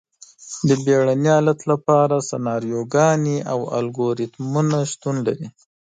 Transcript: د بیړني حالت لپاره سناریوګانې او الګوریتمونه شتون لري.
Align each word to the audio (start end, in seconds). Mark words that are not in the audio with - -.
د 0.67 0.69
بیړني 0.85 1.29
حالت 1.35 1.59
لپاره 1.71 2.25
سناریوګانې 2.29 3.37
او 3.51 3.59
الګوریتمونه 3.79 4.77
شتون 4.91 5.15
لري. 5.27 5.47